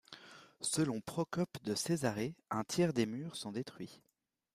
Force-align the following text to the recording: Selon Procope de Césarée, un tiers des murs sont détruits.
Selon 0.61 0.99
Procope 0.99 1.59
de 1.63 1.75
Césarée, 1.75 2.33
un 2.49 2.63
tiers 2.63 2.91
des 2.91 3.05
murs 3.05 3.35
sont 3.35 3.51
détruits. 3.51 4.01